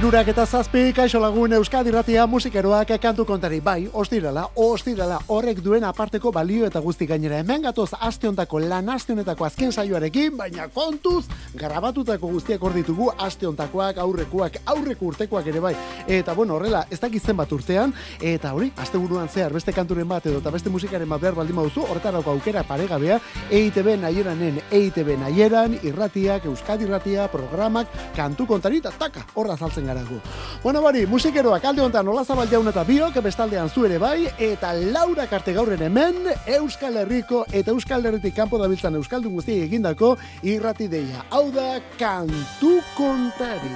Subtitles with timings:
[0.00, 3.58] Irurak eta zazpi, kaixo lagun Euskadi ratia musikeroak kantu kontari.
[3.60, 7.42] Bai, ostirala, ostirala, horrek duen aparteko balio eta guzti gainera.
[7.42, 14.56] Hemen gatoz astiontako lan astionetako azken saioarekin, baina kontuz, grabatutako guztiak hor ditugu astiontakoak, aurrekoak,
[14.72, 15.74] aurreko urtekoak ere bai.
[16.08, 17.92] Eta bueno, horrela, ez dakitzen bat urtean,
[18.22, 21.60] eta hori, aste buruan zehar, beste kanturen bat edo, eta beste musikaren bat behar baldin
[21.60, 23.20] mauzu, horretarako aukera paregabea,
[23.50, 30.06] EITB naieranen, EITB naieran, irratiak, Euskadi irratia, programak, kantu kontari, eta taka, horra zaltzen gara
[30.06, 30.20] gu.
[30.62, 34.72] Bueno, bari, musikeroak alde honetan nola zabal jaun eta biok, bestaldean zu ere bai, eta
[34.74, 40.88] Laura karte gaurren hemen, Euskal Herriko eta Euskal Herritik kanpo dabiltzan Euskaldun guzti egindako irrati
[40.88, 41.24] deia.
[41.30, 43.74] Hau da, kantu kontari.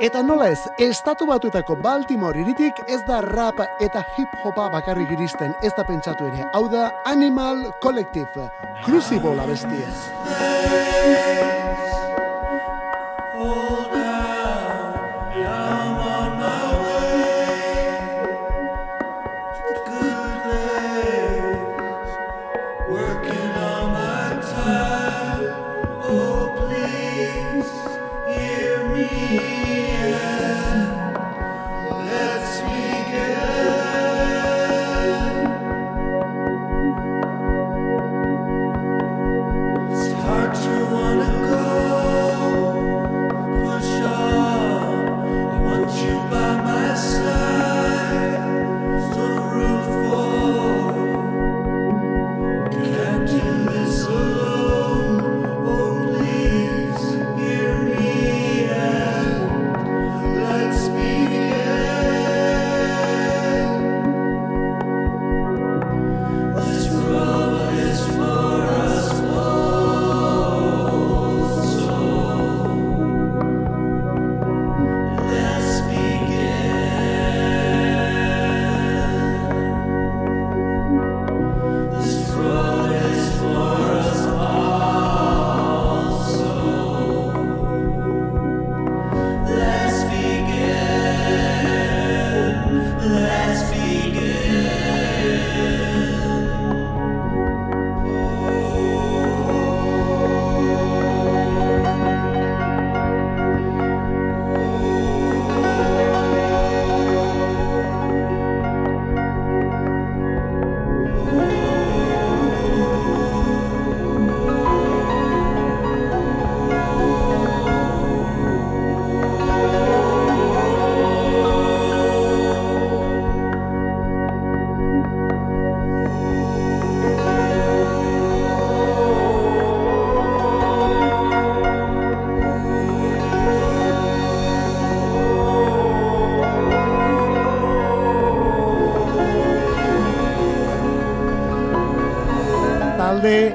[0.00, 5.74] Eta nola ez, estatu batuetako Baltimore iritik ez da rap eta hip-hopa bakarrik iristen ez
[5.76, 6.48] da pentsatu ere.
[6.56, 8.48] Hau da Animal Collective,
[8.86, 9.92] Crucible abestia.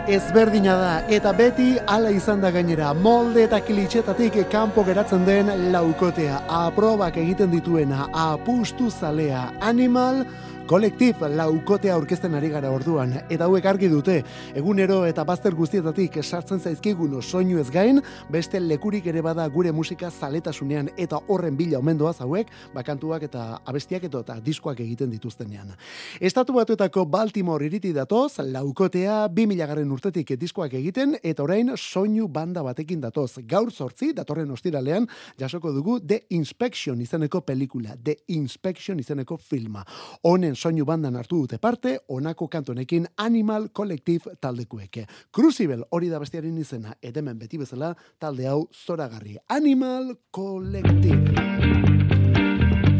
[0.07, 0.93] Ezberdina da.
[1.09, 2.93] Eta beti hala izan da gainera.
[2.93, 6.41] Molde eta klitxetatik kanpo geratzen den laukotea.
[6.49, 8.07] Aprobak egiten dituena.
[8.13, 9.49] Apustu zalea.
[9.61, 10.23] Animal
[10.65, 14.15] Kolektif laukotea aurkezten ari gara orduan, eta hauek argi dute,
[14.57, 18.01] egunero eta bazter guztietatik esartzen zaizkigun soinu ez gain,
[18.33, 24.07] beste lekurik ere bada gure musika zaletasunean eta horren bila omendoa zauek, bakantuak eta abestiak
[24.09, 25.75] eta, eta diskoak egiten dituztenean.
[26.19, 32.63] Estatu batuetako Baltimore iriti datoz, laukotea 2000 garren urtetik diskoak egiten, eta orain soinu banda
[32.63, 33.37] batekin datoz.
[33.45, 35.05] Gaur sortzi, datorren ostiralean,
[35.37, 39.85] jasoko dugu The Inspection izeneko pelikula, The Inspection izeneko filma.
[40.23, 45.05] Honen soinu bandan hartu dute parte, onako kantonekin Animal Collective taldekueke.
[45.31, 49.37] Crucible hori da bestiaren izena, edemen beti bezala talde hau zoragarri.
[49.49, 51.35] Animal Collective.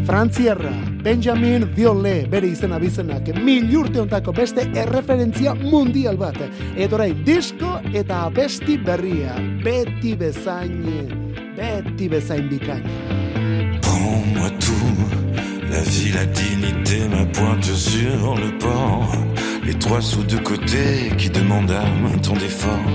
[0.06, 0.70] Frantziarra,
[1.02, 6.38] Benjamin Viole, bere izena bizenak, mil urte ontako beste erreferentzia mundial bat.
[6.78, 9.34] Edorai, disko eta besti berria,
[9.66, 10.82] beti bezain,
[11.58, 13.15] beti bezain bikaina.
[15.76, 19.12] La vie, la dignité, ma pointe sur le port.
[19.62, 22.90] Les trois sous de côté qui demandent un temps d'effort.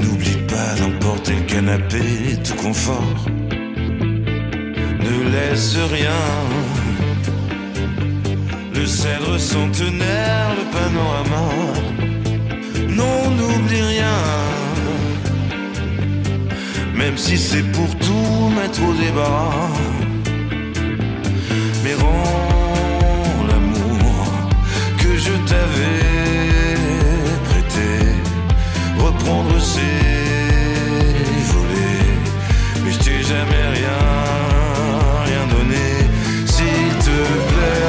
[0.00, 1.98] N'oublie pas d'emporter le canapé,
[2.44, 3.26] tout confort.
[5.04, 6.22] Ne laisse rien.
[8.72, 11.44] Le cèdre centenaire, le panorama.
[12.88, 14.20] Non, n'oublie rien.
[16.94, 20.09] Même si c'est pour tout mettre au débat
[23.48, 24.24] l'amour
[24.98, 26.74] que je t'avais
[27.44, 27.90] prêté,
[28.98, 29.80] reprendre ses
[31.52, 32.18] volets,
[32.84, 34.02] mais je t'ai jamais rien,
[35.24, 35.86] rien donné,
[36.46, 37.18] s'il te
[37.50, 37.82] plaît,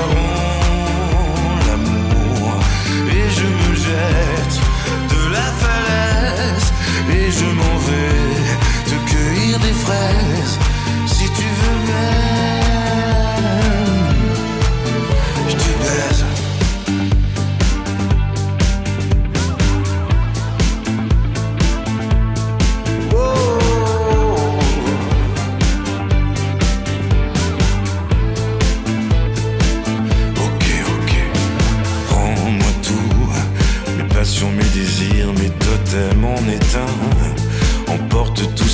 [1.68, 2.60] l'amour,
[3.08, 4.58] et je me jette
[5.14, 6.74] de la falaise,
[7.10, 8.40] et je m'en vais
[8.90, 10.31] te cueillir des fraises.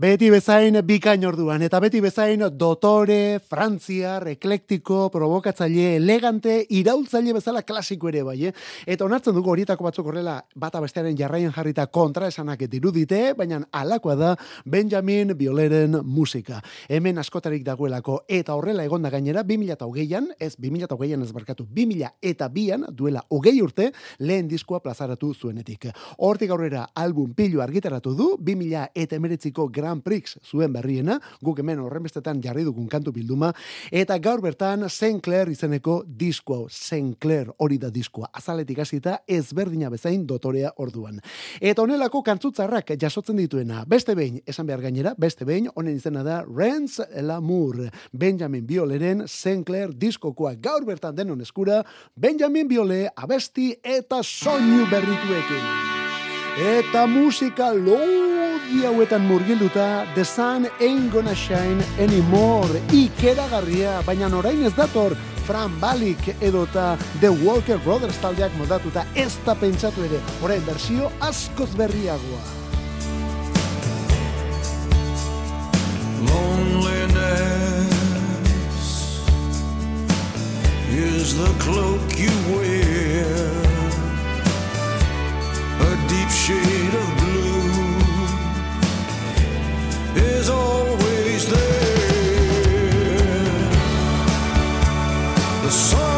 [0.00, 8.08] Beti bezain bikain orduan, eta beti bezain dotore, frantziar, eklektiko, provokatzaile, elegante, iraultzaile bezala klasiko
[8.08, 8.52] ere bai, eh?
[8.88, 14.14] Eta onartzen dugu horietako batzuk horrela bata bestearen jarraien jarrita kontra esanak dirudite, baina alakoa
[14.16, 14.30] da
[14.64, 16.62] Benjamin Bioleren musika.
[16.88, 22.88] Hemen askotarik dagoelako, eta horrela egonda gainera, 2008an, ez 2008an ez barkatu, 2000 eta bian,
[22.88, 23.90] duela hogei urte,
[24.24, 25.90] lehen diskoa plazaratu zuenetik.
[26.16, 31.80] Hortik aurrera album pilu argitaratu du, 2000 eta emeretziko Grand Prix zuen berriena, guk hemen
[31.82, 33.50] horrenbestetan jarri dugun kantu bilduma,
[33.90, 39.90] eta gaur bertan Saint Clair izeneko diskoa, Saint Clair hori da diskoa, azaletik hasita ezberdina
[39.90, 41.18] bezain dotorea orduan.
[41.60, 46.40] Eta honelako kantzutzarrak jasotzen dituena, beste behin, esan behar gainera, beste behin, honen izena da
[46.46, 51.82] Renz Lamour, Benjamin Bioleren Saint Clair diskokoa gaur bertan denon eskura,
[52.14, 55.89] Benjamin Biole abesti eta soinu berrituekin.
[56.58, 64.74] Eta musika lodi hauetan murgilduta The Sun Ain't Gonna Shine Anymore ikeragarria, baina orain ez
[64.74, 65.14] dator
[65.46, 71.74] Fran Balik edota The Walker Brothers taldeak modatuta ez da pentsatu ere, orain bersio askoz
[71.78, 72.40] berriagoa.
[76.28, 79.22] Loneliness
[80.90, 83.69] is the cloak you wear,
[85.80, 87.50] a deep shade of blue
[90.16, 91.60] is always there.
[95.64, 96.09] The sun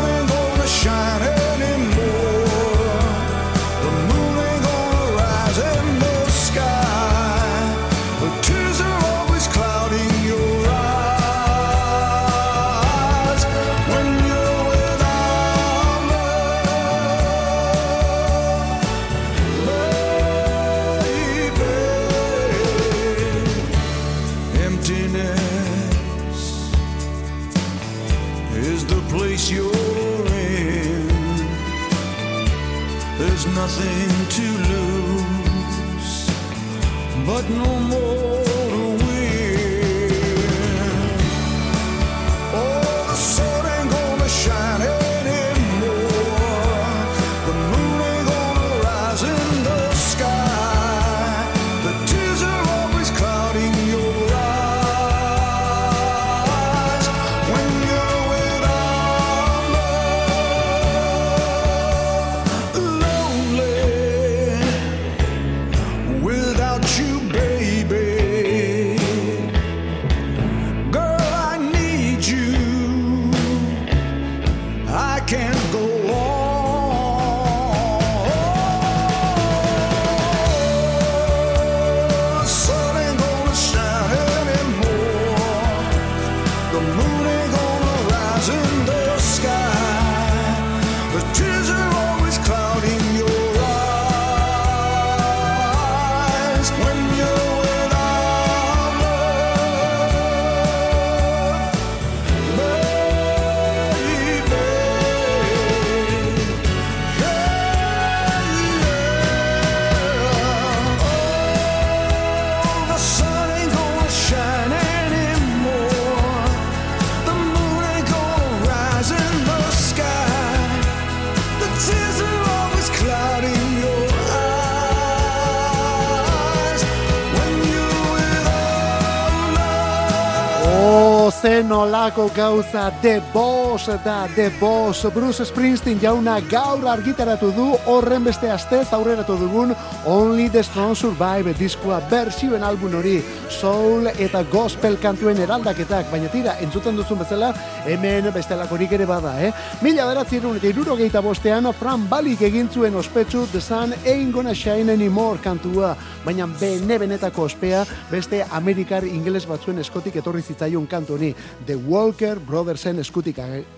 [132.03, 135.07] olako gauza The Boss da The Boss.
[135.15, 139.71] Bruce Springsteen jauna gaur argitaratu du horren beste astez aurreratu dugun
[140.07, 143.23] Only the Strong Survive diskoa bersioen album hori.
[143.49, 147.53] Soul eta gospel kantuen eraldaketak baina tira entzuten duzun bezala
[147.87, 149.53] hemen bestelakorik ere bada eh?
[149.83, 154.91] mila beratzerun eta irurogeita bostean Fran Balik egin zuen ospetsu The Sun Ain't Gonna Shine
[154.93, 155.95] Anymore kantua.
[156.25, 161.35] Baina bene benetako ospea beste Amerikar ingeles batzuen eskotik etorri zitzaion kantu honi.
[161.67, 163.37] The Walker Brothersen eskutik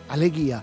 [0.09, 0.61] alegia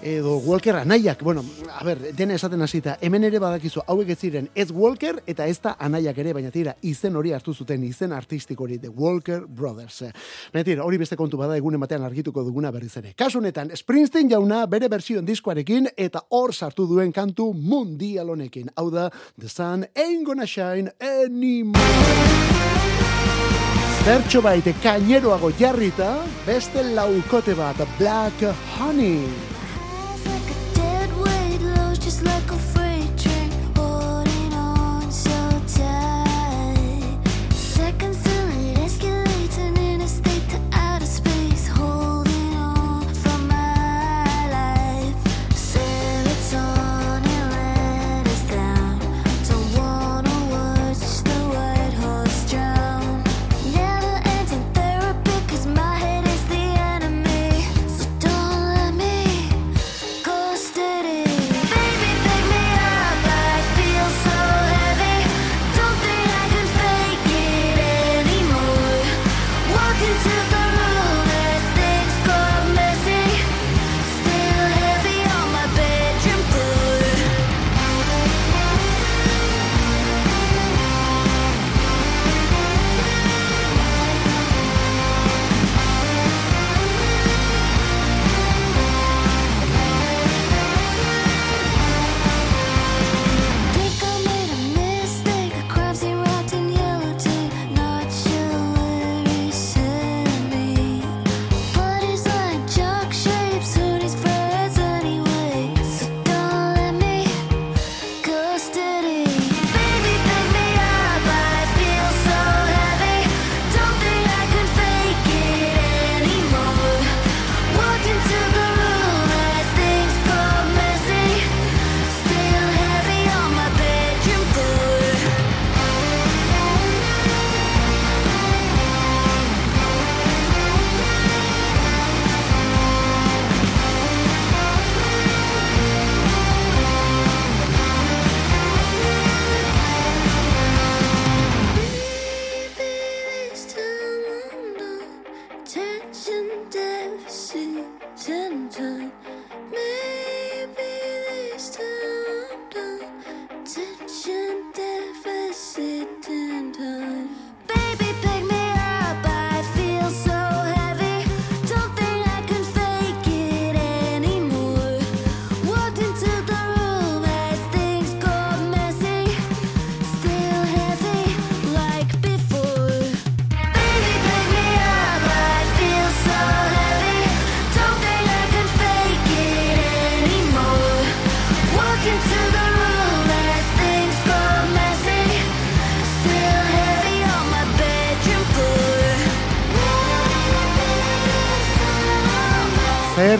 [0.00, 1.42] edo Walker anaiak, bueno,
[1.74, 5.58] a ber, dena esaten hasita, hemen ere badakizu hauek ez ziren ez Walker eta ez
[5.60, 9.98] da anaiak ere, baina tira, izen hori hartu zuten, izen artistik hori, The Walker Brothers.
[10.54, 13.12] Baina tira, hori beste kontu bada egunen batean argituko duguna berriz ere.
[13.18, 18.72] Kasunetan, Springsteen jauna bere bersioen diskoarekin eta hor sartu duen kantu mundial honekin.
[18.76, 23.07] Hau da, The Sun Ain't Gonna Shine Anymore.
[24.08, 26.06] Zertxo baite kaineroago jarrita,
[26.46, 28.48] beste laukote bat, Black
[28.78, 29.47] Honey.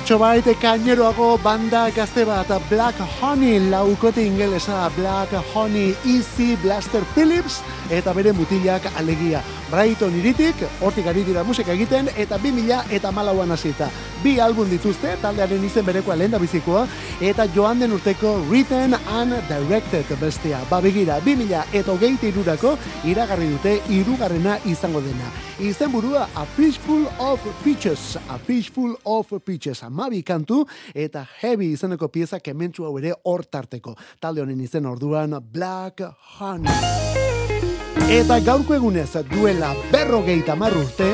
[0.08, 7.60] Zertxo baite kaineroago banda gazte bat Black Honey laukote ingelesa Black Honey Easy Blaster Phillips
[7.92, 13.12] eta bere mutilak alegia Brighton iritik, hortik ari dira musika egiten eta bi mila eta
[13.12, 13.90] malauan hasita.
[14.18, 16.82] Bi album dituzte, taldearen izen berekoa lehen da bizikoa,
[17.22, 20.58] eta joan den urteko Written and Directed bestia.
[20.70, 22.74] Ba begira, bi mila eta hogeite irurako
[23.06, 25.30] iragarri dute irugarrena izango dena.
[25.62, 32.08] Izen burua A Fishful of Peaches, A Fishful of Peaches, amabi kantu eta heavy izeneko
[32.08, 33.94] pieza kementsu hau ere hortarteko.
[34.20, 36.02] Talde honen izen orduan Black
[36.38, 36.74] Honey.
[38.08, 41.12] Eta gaurko egunez duela berrogeita marrurte,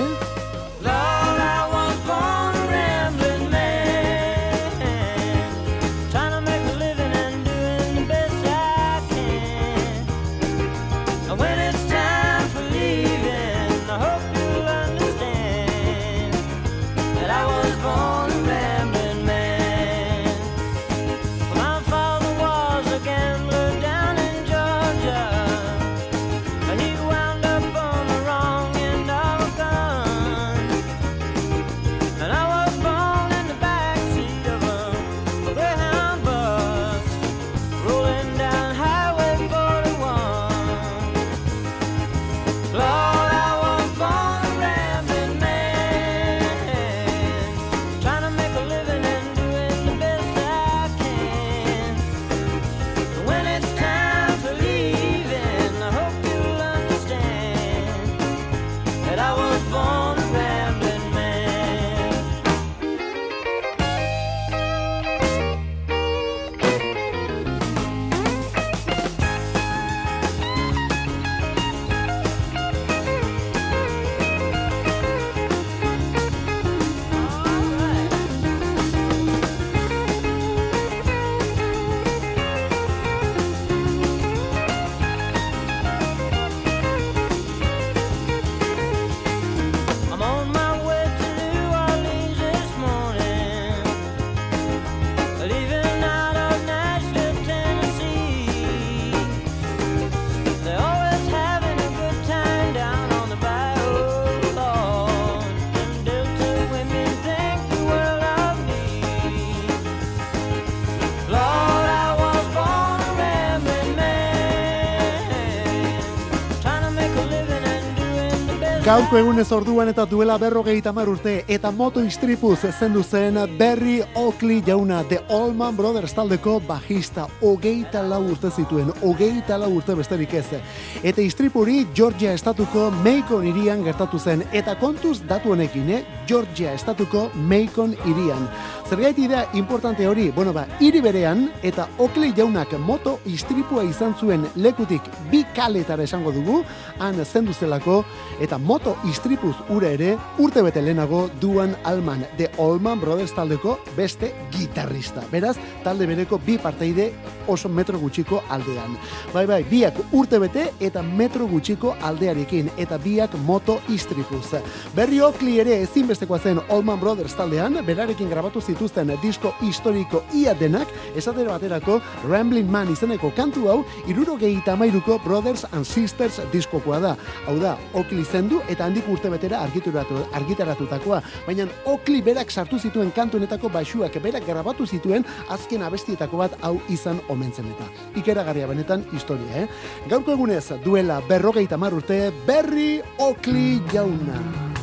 [118.85, 124.61] Gaurko egunez orduan eta duela berrogei tamar urte eta moto istripuz zendu zen Berry Oakley
[124.67, 130.61] jauna The Allman Brothers taldeko bajista hogeita lau urte zituen, hogeita lau urte besterik ez.
[131.03, 136.05] Eta istripuri Georgia estatuko Macon irian gertatu zen eta kontuz datu honekin, eh?
[136.29, 138.51] Georgia estatuko Macon irian.
[138.85, 144.45] Zergait idea importante hori, bueno ba, hiri berean eta Oakley jaunak moto istripua izan zuen
[144.61, 146.59] lekutik bi kaletara esango dugu,
[147.01, 148.03] han zendu zelako
[148.45, 154.35] eta moto istripuz ura ere urte bete lehenago duan alman de Allman Brothers taldeko beste
[154.53, 155.25] gitarrista.
[155.33, 157.13] Beraz, talde bereko bi parteide
[157.49, 158.99] oso metro gutxiko aldean.
[159.33, 164.61] Bai, bai, biak urte bete eta metro gutxiko aldearekin eta biak moto istripuz.
[164.95, 170.89] Berri Oakley ere ezinbestekoa zen Allman Brothers taldean, berarekin grabatu zituzten disko historiko ia denak,
[171.17, 174.37] esatera baterako Rambling Man izeneko kantu hau, iruro
[174.77, 177.17] mairuko Brothers and Sisters diskokoa da.
[177.47, 181.23] Hau da, Oakley zendu eta handik urte betera argituratu, argitaratutakoa.
[181.47, 187.21] Baina Okli berak sartu zituen kantunetako baixuak berak grabatu zituen azken abestietako bat hau izan
[187.29, 187.89] omentzen eta.
[188.17, 189.69] Ikeragarria benetan historia, eh?
[190.11, 194.74] Gaurko egunez duela berrogeita urte berri Okli jauna.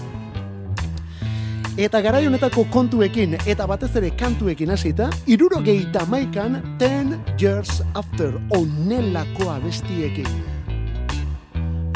[1.78, 8.36] Eta garai honetako kontuekin eta batez ere kantuekin hasita, iruro gehieta maikan ten years after
[8.52, 10.28] onelako abestiekin.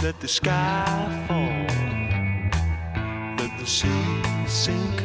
[0.01, 1.67] Let the sky fall.
[3.37, 3.87] Let the sea
[4.47, 5.03] sink.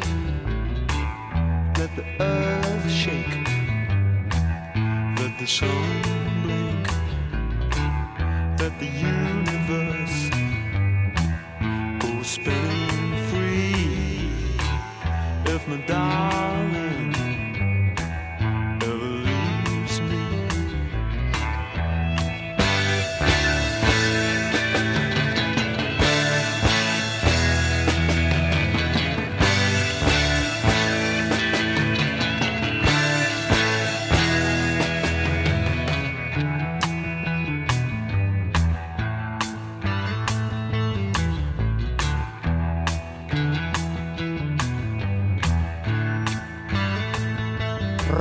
[1.79, 3.49] Let the earth shake.
[5.19, 6.01] Let the sun
[6.45, 6.87] blink.
[8.61, 9.40] Let the universe
[15.73, 16.50] If my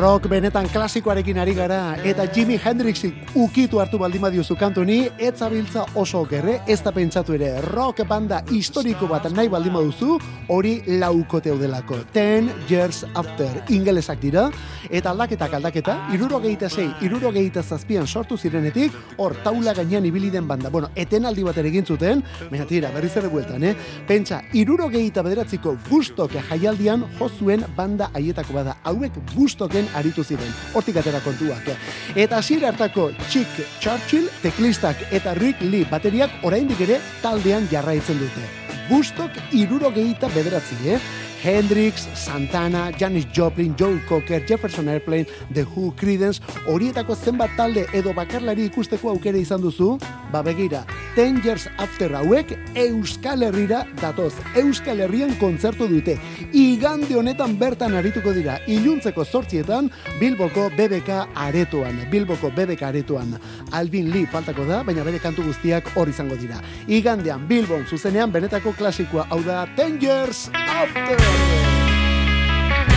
[0.09, 5.35] Rock benetan klasikoarekin ari gara eta Jimi Hendrixik ukitu hartu baldin badiozu kantu ni ez
[5.37, 10.17] zabiltza oso gerre ez da pentsatu ere rock banda historiko bat nahi baldin baduzu
[10.49, 11.99] hori laukote delako.
[12.11, 14.47] Ten years after ingelesak dira
[14.89, 20.71] eta aldaketak aldaketa irurogeita zei, irurogeita zazpian sortu zirenetik hor taula gainean ibili den banda.
[20.73, 23.75] Bueno, etenaldi bat ere zuten, baina tira, berriz ere bueltan, eh?
[24.07, 28.75] Pentsa, irurogeita bederatziko bustok jaialdian jozuen banda haietako bada.
[28.83, 30.51] Hauek bustoken aritu ziren.
[30.73, 31.69] Hortik atera kontuak.
[32.15, 38.47] Eta hasiera hartako Chick Churchill, teklistak eta Rick Lee bateriak oraindik ere taldean jarraitzen dute.
[38.89, 40.99] Bustok irurogeita bederatzi, eh?
[41.41, 48.13] Hendrix, Santana, Janis Joplin, Joe Cocker, Jefferson Airplane, The Who, Creedence, horietako zenbat talde edo
[48.13, 49.97] bakarlari ikusteko aukera izan duzu,
[50.31, 54.33] ba begira, Ten Years After hauek Euskal Herrira datoz.
[54.55, 56.17] Euskal Herrian kontzertu dute.
[56.55, 58.59] Igande honetan bertan arituko dira.
[58.67, 62.03] Iluntzeko zortzietan, Bilboko BBK aretoan.
[62.11, 63.35] Bilboko BBK aretoan.
[63.71, 66.61] Alvin Lee faltako da, baina bere kantu guztiak hor izango dira.
[66.87, 71.28] Igandean, Bilbon zuzenean benetako klasikoa, hau da Ten Years After.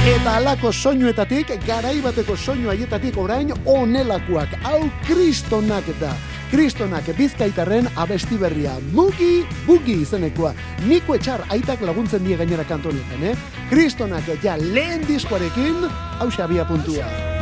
[0.03, 6.11] Eta alako soinuetatik, garai bateko soinu haietatik orain onelakoak, hau kristonak da.
[6.51, 10.53] Kristonak bizkaitarren abesti berria, mugi, bugi izenekoa.
[10.88, 13.37] Niko etxar aitak laguntzen die gainera kantonetan, eh?
[13.71, 15.87] Kristonak ja lehen diskoarekin,
[16.18, 17.41] hau xabia puntua.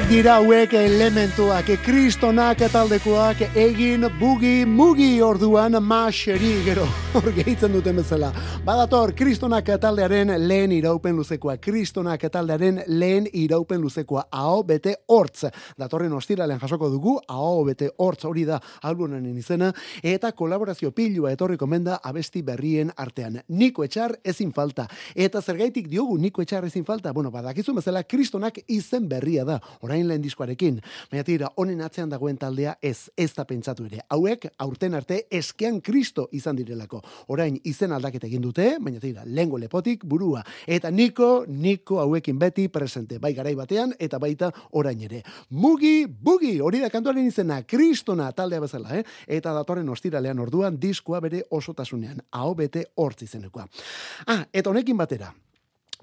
[0.00, 6.86] Hauek dira hauek elementuak, kristonak taldekoak egin bugi mugi orduan maseri gero,
[7.18, 8.30] hor gehitzen duten bezala.
[8.64, 15.50] Badator, kristonak taldearen lehen iraupen luzekoa, kristonak taldearen lehen iraupen luzekoa, AO bete hortz.
[15.76, 18.56] Datorren ostiralen jasoko dugu, AO bete hortz hori da
[18.88, 19.68] albunen izena,
[20.02, 23.42] eta kolaborazio pilua etorriko menda abesti berrien artean.
[23.48, 24.88] Niko etxar ezin falta.
[25.14, 27.12] Eta zergaitik diogu Niko etxar ezin falta?
[27.12, 30.78] Bueno, badakizu bezala kristonak izen berria da, orain lehen diskoarekin.
[31.10, 34.04] Baina tira, honen atzean dagoen taldea ez, ez da pentsatu ere.
[34.14, 37.02] Hauek, aurten arte, eskean kristo izan direlako.
[37.34, 40.44] Orain izen aldaketa egin dute, baina tira, lengo lepotik burua.
[40.66, 45.24] Eta niko, niko hauekin beti presente, bai garai batean, eta baita orain ere.
[45.50, 49.04] Mugi, bugi, hori da kantuaren izena, kristona taldea bezala, eh?
[49.26, 53.66] Eta datorren ostiralean orduan, diskoa bere osotasunean, hau bete hortz izenekoa.
[54.30, 55.32] Ah, eta honekin batera,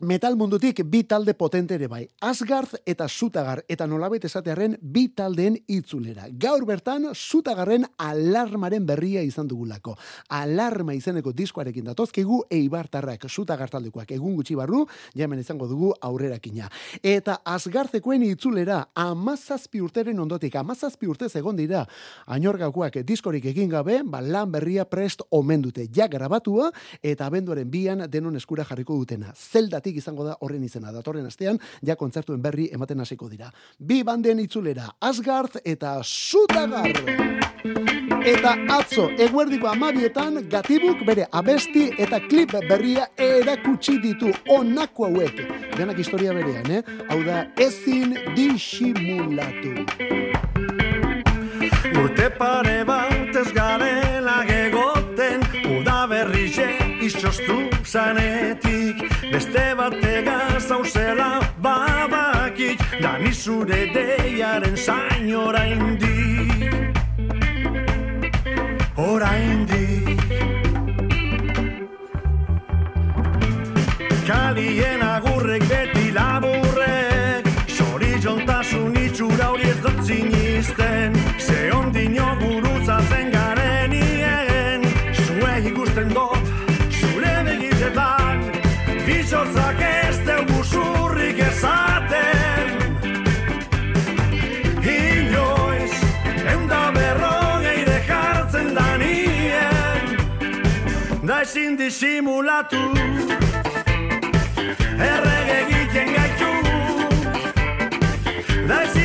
[0.01, 2.07] metal mundutik bi talde potente ere bai.
[2.21, 6.27] Asgard eta Sutagar eta nolabait esatearren bi taldeen itzulera.
[6.31, 9.95] Gaur bertan Sutagarren alarmaren berria izan dugulako.
[10.29, 16.69] Alarma izeneko diskoarekin datozkigu Eibartarrak Sutagar taldekoak egun gutxi barru, jamen izango dugu aurrerakina.
[17.01, 21.85] Eta Asgardekoen itzulera 17 urteren ondotik 17 urtez egon dira
[22.27, 25.87] ainorgakoak diskorik egin gabe, ba lan berria prest omen dute.
[25.93, 29.33] Ja grabatua eta abenduaren bian denon eskura jarriko dutena.
[29.87, 30.91] Zeldatik izango da horren izena.
[30.91, 33.51] Datorren astean ja kontzertuen berri ematen hasiko dira.
[33.79, 36.91] Bi banden itzulera, Asgard eta Sutagar.
[38.27, 45.39] Eta atzo, eguerdiko amabietan, gatibuk bere abesti eta klip berria erakutsi ditu onako hauek.
[45.77, 46.83] Denak historia berean, eh?
[47.09, 49.85] Hau da, ezin disimulatu.
[51.97, 55.45] Urte pare bat ez garela gegoten
[55.77, 56.67] Uda berrize
[57.01, 58.66] izoztu zanetik
[59.31, 66.71] Beste batega zauzela babakik Dani zure deiaren zain oraindik.
[68.95, 70.21] Oraindik.
[74.27, 82.27] Kalien agurrek beti laburrek Zori jontasun itxura hori ez dut zinisten Ze ondino
[89.27, 92.69] Bizotzak ez dugu zurrik ezaten
[94.87, 95.95] Inoiz,
[96.51, 100.15] eunda berrogeire jartzen da nien.
[101.27, 102.79] Da ezin disimulatu
[105.09, 106.51] Errege egiten gaitu.
[108.71, 108.96] Da ezin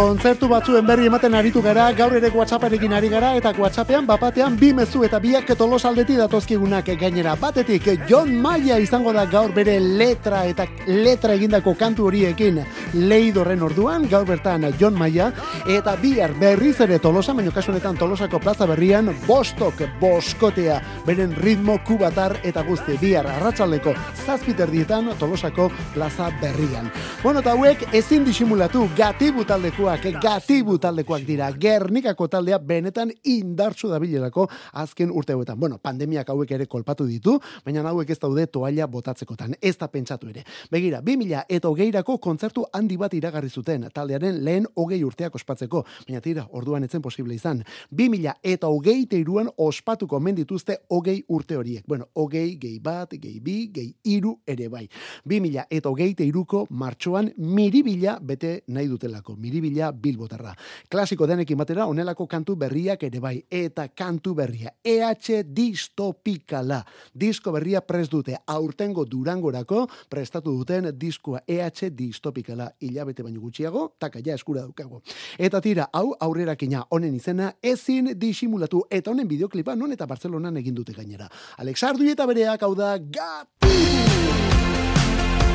[0.00, 4.70] Kontzertu batzuen berri ematen aritu gara, gaur ere WhatsApparekin ari gara, eta WhatsAppean bapatean bi
[4.72, 7.34] mezu eta biak tolosaldeti datozkigunak gainera.
[7.36, 12.62] Batetik, John Maia izango da gaur bere letra eta letra egindako kantu horiekin
[12.94, 15.34] leidorren orduan, gaur bertan John Maia,
[15.68, 21.76] eta bihar berriz ere tolosa, baino kasu honetan tolosako plaza berrian, bostok, boskotea, beren ritmo
[21.84, 23.92] kubatar eta guzti, bihar arratsaldeko
[24.24, 26.88] zazpiterdietan tolosako plaza berrian.
[27.22, 31.50] Bueno, eta hauek ezin disimulatu gatibu taldekoa musikerroak gatibu taldekoak dira.
[31.52, 35.58] Gernikako taldea benetan indartsu dabilerako azken urte hauetan.
[35.58, 39.56] Bueno, pandemiak hauek ere kolpatu ditu, baina hauek ez daude toalla botatzekotan.
[39.60, 40.44] Ez da pentsatu ere.
[40.70, 45.84] Begira, 2000 eta hogeirako kontzertu handi bat iragarri zuten taldearen lehen hogei urteak ospatzeko.
[46.06, 47.64] Baina tira, orduan etzen posible izan.
[47.90, 51.84] 2000 eta hogeite iruan ospatuko mendituzte hogei urte horiek.
[51.86, 54.86] Bueno, hogei, gehi bat, gehi bi, gehi iru ere bai.
[55.24, 59.36] 2000 eta hogeite iruko martxoan miribila bete nahi dutelako.
[59.36, 60.52] Miribila bilbotarra.
[60.92, 63.36] Klasiko denekin batera, onelako kantu berriak ere bai.
[63.50, 64.74] Eta kantu berria.
[64.84, 66.82] EH distopikala.
[67.14, 68.36] Disko berria prez dute.
[68.46, 72.70] Aurtengo durangorako prestatu duten diskoa EH distopikala.
[72.80, 75.02] Ilabete baino gutxiago, taka ja eskura daukago.
[75.38, 78.84] Eta tira, hau aurrerakina honen izena ezin disimulatu.
[78.90, 81.30] Eta honen bideoklipa non eta Barcelonan egin dute gainera.
[81.58, 84.39] Alexardu eta bereak hau da gatu!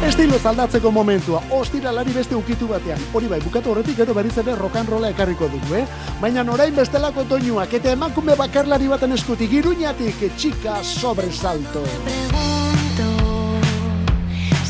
[0.03, 2.99] Estilo zaldatzeko momentua, ostiralari beste ukitu batean.
[3.13, 5.85] Hori bai, bukatu horretik gero berriz ere rock and rolla ekarriko dugu, eh?
[6.21, 11.83] Baina orain bestelako doinuak, eta emakume bakarlari baten eskutik, iruñatik, txika sobresalto.
[12.03, 13.09] pregunto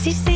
[0.03, 0.34] si sigo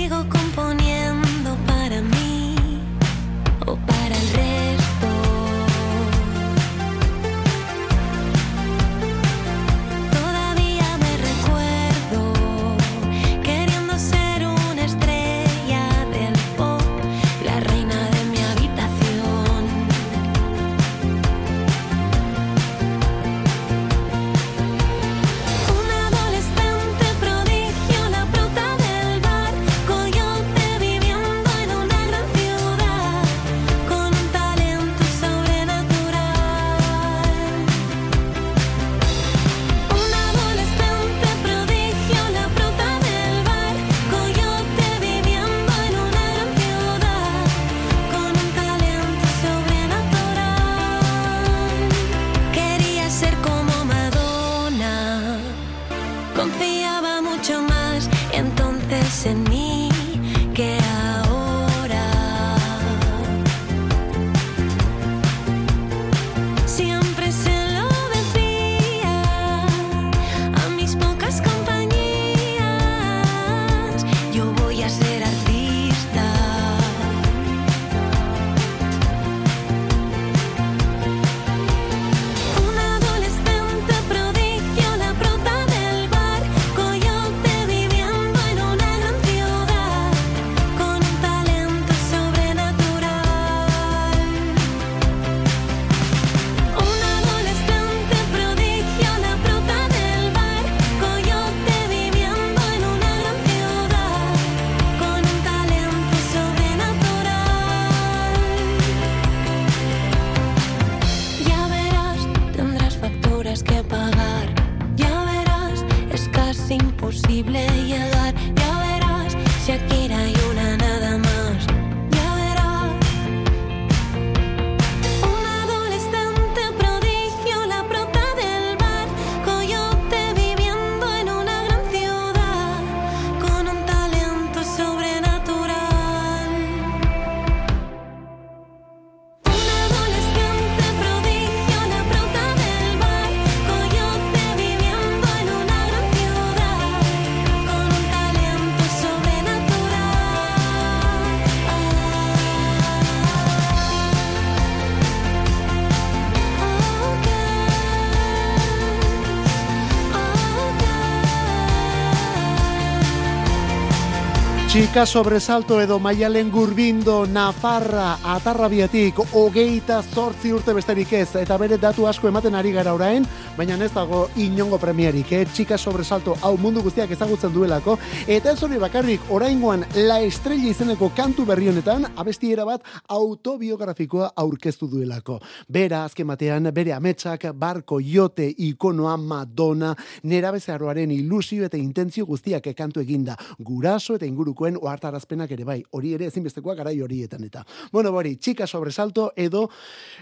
[164.89, 171.27] Txika sobresalto edo maialen gurbindo Nafarra atarrabiatik hogeita zortzi urte besterik ez.
[171.37, 173.27] Eta bere datu asko ematen ari gara orain,
[173.59, 175.41] baina ez dago inongo premiarik, eh?
[175.51, 181.09] Txika sobresalto hau mundu guztiak ezagutzen duelako eta ez hori bakarrik oraingoan La Estrella izeneko
[181.17, 185.41] kantu berri honetan abestiera bat autobiografikoa aurkeztu duelako.
[185.67, 189.91] Bera azken batean bere ametsak barko jote ikonoa Madonna
[190.23, 193.35] nerabezaroaren ilusio eta intentzio guztiak kantu eginda.
[193.59, 195.81] Guraso eta ingurukoen ohartarazpenak ere bai.
[195.91, 197.65] Hori ere ezinbestekoa garai horietan eta.
[197.91, 199.67] Bueno, bori, txika sobresalto edo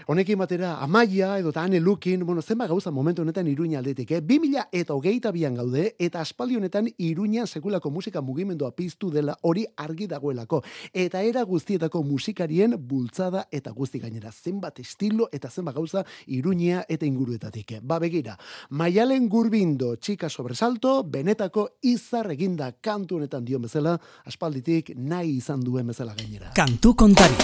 [0.08, 4.20] honekin batera amaia edo ta ane lukin, bueno, zenba gauza momentu honetan iruña aldetik, eh?
[4.24, 9.66] 2000 eta hogeita bian gaude eta aspaldi honetan iruña sekulako musika mugimendua piztu dela hori
[9.76, 10.62] argi dagoelako.
[10.92, 14.32] Eta era guztietako musikarien bultzada eta guzti gainera.
[14.32, 17.78] Zenbat estilo eta zenbat gauza iruña eta inguruetatik.
[17.82, 18.38] Ba begira,
[18.70, 25.86] maialen gurbindo txika sobresalto, benetako izar eginda kantu honetan dion bezala, aspalditik nahi izan duen
[25.86, 26.52] bezala gainera.
[26.56, 27.36] Kantu kontari.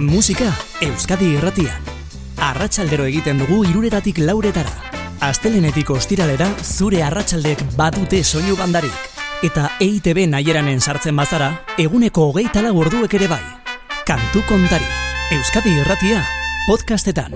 [0.00, 0.50] Musika
[0.82, 1.92] Euskadi Irratian.
[2.44, 5.03] Arratsaldero egiten dugu iruretatik lauretara.
[5.24, 8.92] Astelenetik ostiralera zure arratsaldek badute soinu bandarik.
[9.46, 11.48] Eta EITB nahieranen sartzen bazara,
[11.80, 13.40] eguneko hogeita lau orduek ere bai.
[14.04, 14.84] Kantu kontari.
[15.32, 16.20] Euskadi Irratia.
[16.66, 17.32] Podcastetan.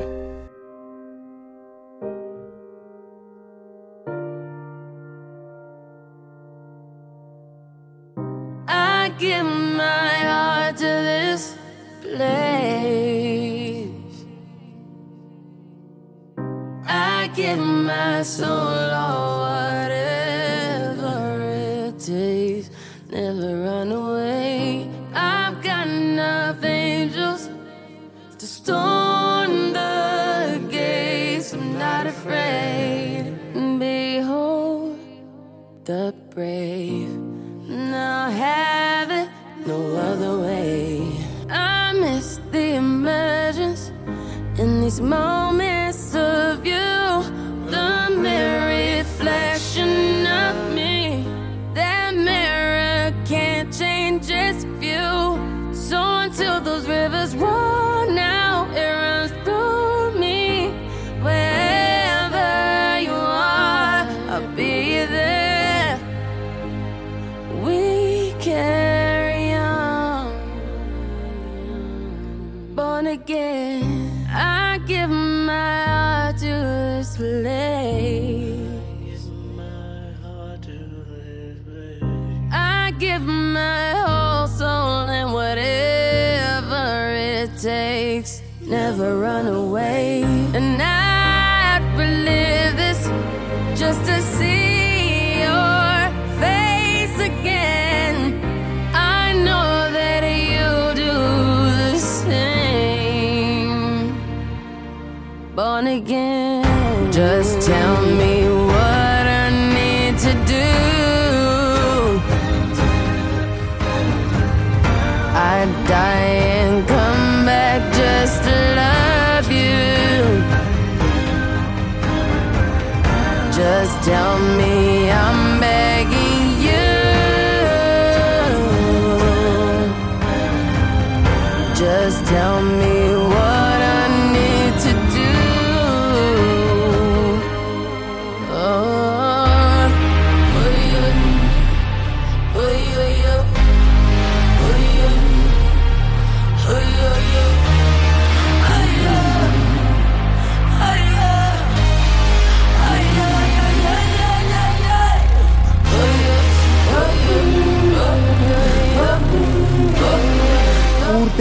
[8.68, 11.54] I give my heart to this
[12.02, 12.47] place.
[17.38, 21.14] Give my soul or whatever
[21.86, 22.68] it takes.
[23.08, 24.90] Never run away.
[25.14, 27.48] I've got enough angels
[28.38, 31.52] to storm the gates.
[31.52, 33.38] I'm not afraid.
[33.78, 34.98] Behold
[35.84, 37.10] the brave.
[37.68, 39.28] Now have it
[39.64, 39.78] no
[40.10, 41.12] other way.
[41.48, 43.92] I miss the emergence
[44.58, 45.77] in these moments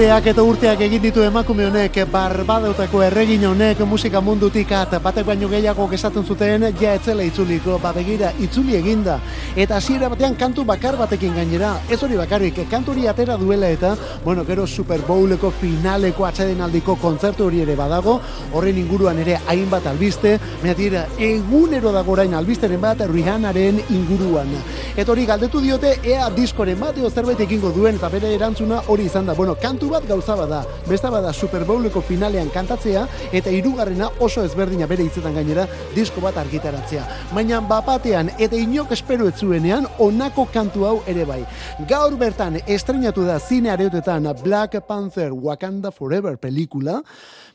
[0.07, 5.49] Urteak eta urteak egin ditu emakume honek, barbadeutako erregin honek musika mundutik at, batek baino
[5.51, 9.17] gehiago esaten zuten, ja etzela itzuliko, ba begira, itzuli eginda.
[9.53, 13.97] Eta hasiera batean kantu bakar batekin gainera, ez hori bakarrik, kantu hori atera duela eta,
[14.23, 18.21] bueno, gero Super Bowleko finaleko atsedenaldiko kontzertu hori ere badago,
[18.53, 24.55] horren inguruan ere hainbat albiste, baina egunero dago orain albisteren bat Rihannaren inguruan.
[24.95, 29.25] Eta hori galdetu diote ea diskoren bat zerbait egingo duen eta bere erantzuna hori izan
[29.25, 29.35] da.
[29.35, 34.85] Bueno, kantu bat gauza bada, besta bada Super Bowleko finalean kantatzea eta hirugarrena oso ezberdina
[34.87, 37.05] bere hitzetan gainera disko bat argitaratzea.
[37.33, 41.41] Baina bapatean eta inok espero ez zuenean honako kantu hau ere bai.
[41.89, 47.01] Gaur bertan estrenatu da zine areotetan Black Panther Wakanda Forever pelikula,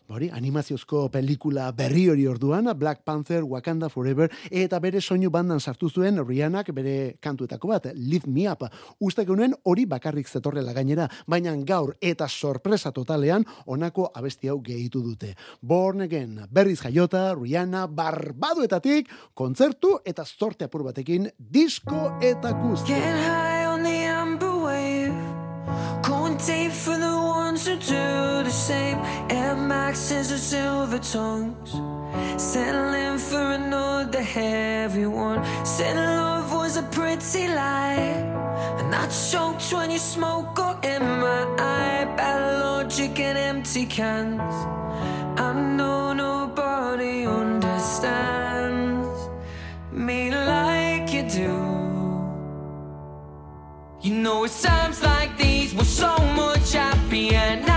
[0.08, 5.90] hori, animaziozko pelikula berri hori orduan, Black Panther, Wakanda Forever, eta bere soinu bandan sartu
[5.90, 8.64] zuen Rihannak bere kantuetako bat, Lift Me Up.
[9.00, 15.02] Uste genuen hori bakarrik zetorrela gainera, baina gaur eta sorpresa totalean honako abesti hau gehitu
[15.02, 15.34] dute.
[15.60, 22.92] Born Again, berriz jaiota, Rihanna, barbaduetatik, kontzertu eta zorte apur batekin, disko eta guzti.
[22.92, 25.32] Get high on the amber wave.
[26.46, 28.98] Deep for the ones who do the same.
[29.92, 31.72] Maxes and silver tongues.
[32.42, 35.44] Settling for another heavy one.
[35.66, 38.24] Said love was a pretty lie.
[38.78, 42.06] And I choked when you smoke got in my eye.
[42.16, 44.54] Bad logic and empty cans.
[45.38, 49.18] I know nobody understands
[49.92, 51.52] me like you do.
[54.00, 57.60] You know it's times like these we're so much happier.
[57.60, 57.71] Nights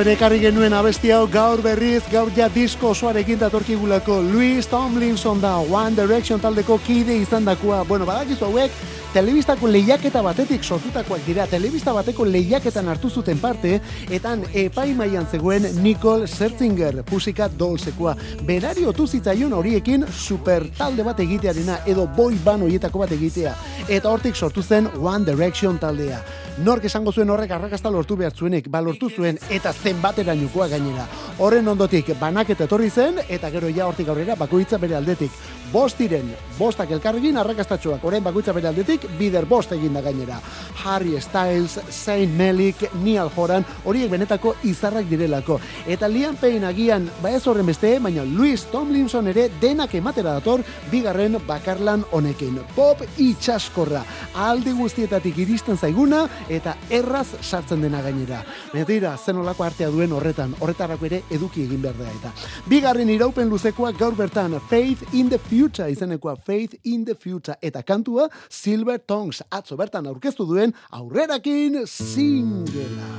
[0.00, 5.58] ere ekarri genuen abesti hau gaur berriz, gaur ja disko osoarekin datorkigulako Louis Tomlinson da
[5.60, 7.82] One Direction taldeko kide izan dakoa.
[7.84, 8.72] Bueno, badakizu hauek,
[9.12, 13.76] telebistako lehiaketa batetik sortutakoak dira, telebista bateko lehiaketan hartu zuten parte,
[14.08, 18.16] etan epaimaian zegoen Nicole Scherzinger, Pussycat Dollsekoa.
[18.48, 23.56] Berari otu zitzaion horiekin super talde bat egitearena, edo boy band horietako bat egitea.
[23.88, 26.22] Eta hortik sortu zen One Direction taldea.
[26.60, 31.06] Nork esango zuen horrek arrakasta lortu behar zuenik, ba lortu zuen, eta zenbatera nukoa gainera.
[31.40, 35.32] Horren ondotik banaketa etorri zen, eta gero ja hortik aurrera bakoitza bere aldetik.
[35.72, 36.26] Bost diren,
[36.58, 40.40] bostak elkarregin arrakastatxoak, orain bakoitza bere aldetik, bider bost egin da gainera.
[40.84, 45.60] Harry Styles, Saint Melik, Neil Horan, horiek benetako izarrak direlako.
[45.86, 50.66] Eta Liam Payne agian, ba ez horren beste, baina Louis Tomlinson ere denak ematera dator,
[50.90, 52.58] bigarren bakarlan honekin.
[52.76, 54.02] Pop itxaskorra,
[54.34, 58.42] alde guztietatik iristen zaiguna, eta erraz sartzen dena gainera.
[58.72, 62.32] Baina tira, zen olako artea duen horretan, horretarako ere eduki egin behar da eta.
[62.68, 67.82] Bigarren iraupen luzekoa gaur bertan, Faith in the Future izenekoa, Faith in the Future, eta
[67.82, 73.10] kantua Silver Tongues atzo bertan aurkeztu duen aurrerakin singela.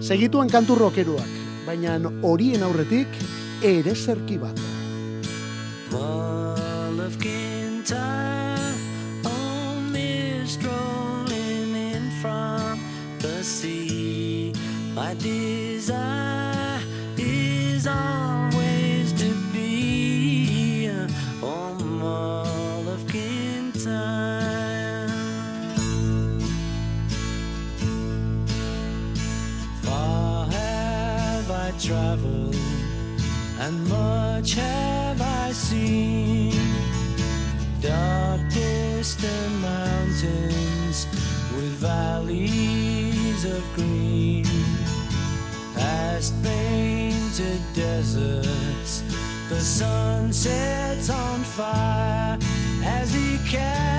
[0.00, 1.30] Segituan kantu rokeruak,
[1.66, 3.08] baina horien aurretik
[3.66, 4.60] ere zerki bat.
[5.90, 8.37] Ball of Kintyre,
[15.18, 16.80] desire
[17.16, 20.88] is always to be
[21.42, 22.48] of.
[29.82, 32.56] Far have I traveled
[33.60, 36.54] and much have I seen.
[37.80, 41.06] Dark distant mountains
[41.56, 44.37] with valleys of green,
[46.18, 49.02] past painted deserts.
[49.48, 52.36] The sun sets on fire
[52.82, 53.97] as he carries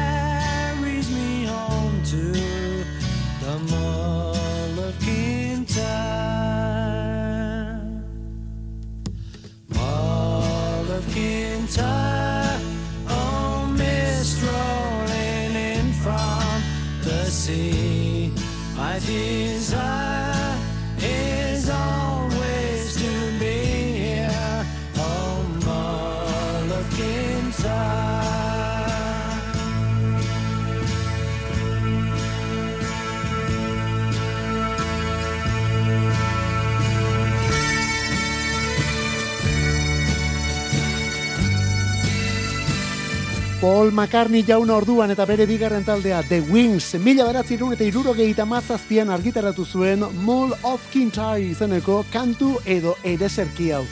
[43.59, 49.11] Paul McCartney jauna orduan eta bere bigarren taldea The Wings mila beratzirun eta irurogeita mazazpian
[49.11, 53.83] argitaratu zuen Mall of Kintyre izeneko kantu edo ereserki hau.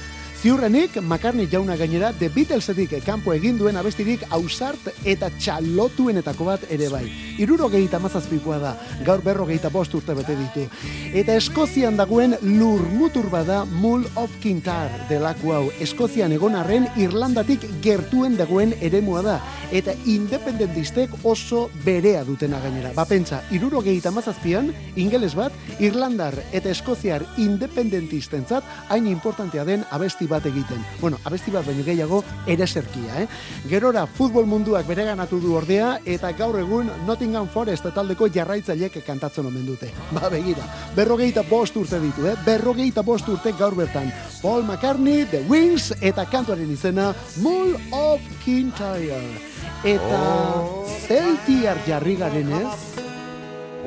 [0.47, 6.87] Ziurrenik, McCartney jauna gainera The Beatlesetik kanpo egin duen abestirik ausart eta txalotuenetako bat ere
[6.87, 7.01] bai.
[7.43, 8.71] Irurogeita mazazpikoa da,
[9.03, 10.63] gaur berrogeita bost urte bete ditu.
[11.11, 15.65] Eta Eskozian dagoen lurmutur bada Mull of Kintyre delako hau.
[15.83, 19.35] Eskozian egon arren Irlandatik gertuen dagoen eremua da.
[19.75, 22.93] Eta independentistek oso berea dutena gainera.
[22.95, 25.51] Ba pentsa, irurogeita mazazpian, ingeles bat,
[25.83, 30.83] Irlandar eta Eskoziar independentistentzat hain importantea den abesti egiten.
[31.01, 33.27] Bueno, abesti bat baino gehiago ereserkia, eh?
[33.69, 39.65] Gerora futbol munduak bereganatu du ordea eta gaur egun Nottingham Forest taldeko jarraitzailek kantatzen omen
[39.65, 39.91] dute.
[40.11, 40.65] Ba begira,
[40.95, 42.35] berrogeita bost urte ditu, eh?
[42.45, 44.11] Berrogeita bost urte gaur bertan.
[44.41, 49.21] Paul McCartney, The Wings eta kantuaren izena Mull of Kintyre.
[49.83, 50.21] Eta
[51.07, 53.16] Celtiar jarri garen ez?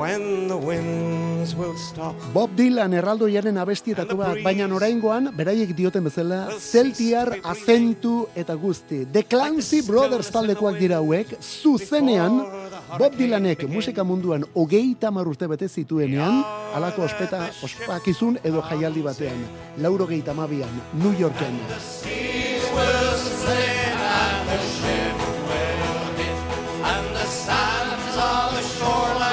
[0.01, 2.17] When the winds will stop.
[2.33, 9.03] Bob Dylan erraldoiaren abestietako bat, baina oraingoan beraiek dioten bezala, Celtiar azentu eta guzti.
[9.05, 12.41] The Clancy Brothers taldekoak dira hauek, zuzenean,
[12.97, 16.41] Bob Dylanek musika munduan hogeita urte bete zituenean,
[16.73, 19.45] alako ospeta, ospakizun edo jaialdi batean,
[19.77, 21.61] lauro geita mabian, New Yorken.
[26.83, 29.30] and the sands on the shoreline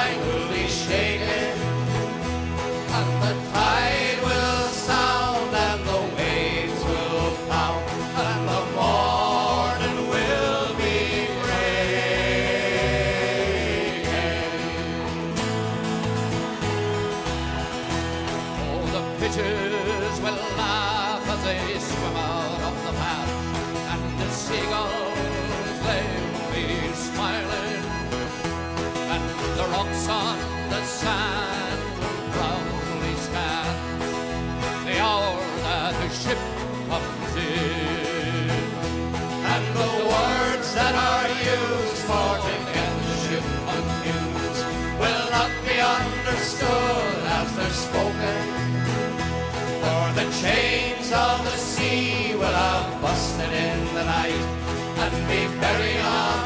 [51.08, 54.32] waves of the sea will have busted in the night
[54.98, 56.37] and be buried on.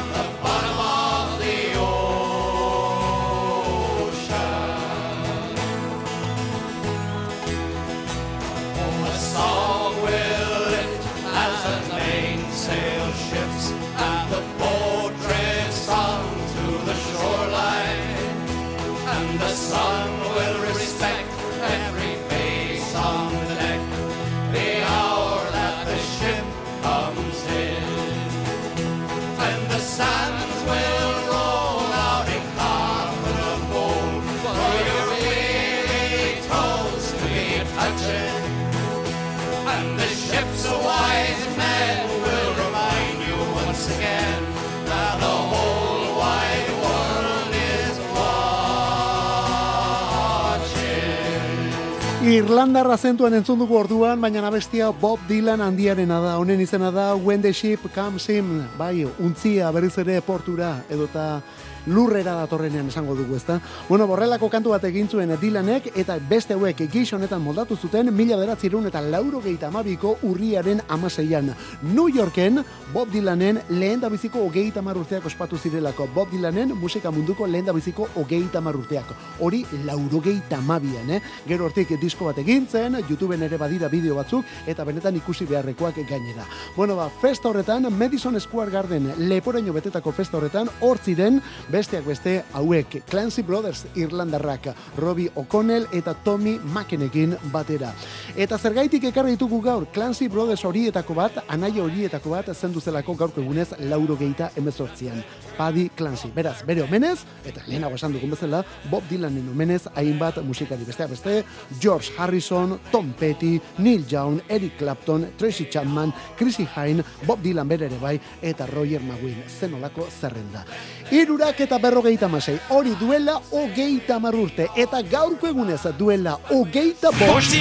[52.33, 56.31] Irlandarra zentuan entzun dugu orduan, baina abestia Bob Dylan handiarena da.
[56.41, 61.43] Honen izena da When the Ship Comes In, bai, untzia berriz ere portura, edota
[61.87, 63.59] lurrera datorrenean esango dugu, ezta?
[63.89, 68.37] Bueno, borrelako kantu bat egin zuen Dylanek, eta beste hauek gix honetan moldatu zuten, mila
[68.37, 71.53] beratzerun eta lauro gehieta amabiko urriaren amaseian.
[71.81, 72.63] New Yorken,
[72.93, 76.07] Bob Dylanen lehen da biziko hogeita mar urteak ospatu zirelako.
[76.13, 79.13] Bob Dylanen musika munduko lehen da biziko hogeita mar urteak.
[79.39, 81.21] Hori lauro gehieta amabian, eh?
[81.47, 85.99] Gero hortik disko bat egin zen, YouTubeen ere badira bideo batzuk, eta benetan ikusi beharrekoak
[86.09, 86.45] gainera.
[86.75, 91.41] Bueno, ba, festa horretan, Madison Square Garden leporaino betetako festa horretan, hortziren,
[91.73, 94.67] besteak beste hauek Clancy Brothers Irlandarrak,
[94.97, 97.89] Robbie O'Connell eta Tommy Mackenekin batera.
[98.37, 103.41] Eta zergaitik ekarri ditugu gaur Clancy Brothers horietako bat, anaia horietako bat zendu zelako gaurko
[103.41, 105.23] egunez lauro geita emezortzian.
[105.57, 106.29] Paddy Clancy.
[106.33, 111.43] Beraz, bere omenez, eta lehenago esan dugun bezala, Bob Dylanen omenez hainbat musikari besteak beste,
[111.79, 117.89] George Harrison, Tom Petty, Neil Young, Eric Clapton, Tracy Chapman, Chrissy Hine, Bob Dylan bere
[117.89, 119.43] ere bai, eta Roger McGuinn.
[119.47, 120.65] Zenolako zerrenda.
[121.13, 127.55] Irurak eta berrogeita masei, hori duela hogeita marrurte, eta gaurko egunez duela hogeita bost.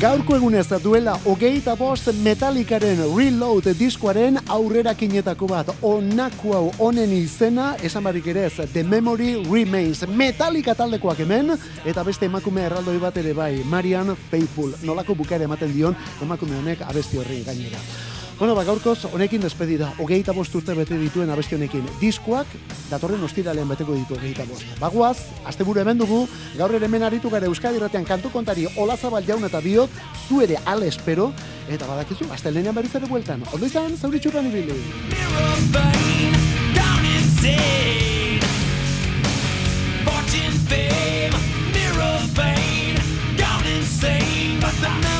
[0.00, 5.70] Gaurko egunez duela hogeita bost Metallicaren Reload diskoaren aurrerakinetako bat.
[5.86, 10.02] Onako hau honen izena esan barik ere ez The Memory Remains.
[10.08, 13.52] Metallica taldekoak hemen eta beste emakume erraldoi bat ere bai.
[13.70, 19.40] Marian Faithful nolako bukaera ematen dion emakume honek abesti horri gainera Bueno, ba, gaurkoz, honekin
[19.40, 21.84] despedida, hogeita bost urte bete dituen abesti honekin.
[22.00, 22.50] Diskoak,
[22.90, 24.66] datorren ostiralean beteko ditu hogeita bost.
[24.80, 26.24] Bagoaz, asteburu hemen dugu,
[26.58, 29.90] gaur ere hemen aritu gara Euskadi Ratean kantu kontari Olazabal jaun eta biok,
[30.26, 31.30] zu ere ale espero,
[31.68, 33.46] eta badakizu, astelenean berriz ere bueltan.
[33.54, 34.82] Ondo izan, zauritxurran ibili.
[40.04, 41.38] Fortune, fame,
[41.72, 42.98] mirror vein,
[43.38, 45.13] gone insane, but the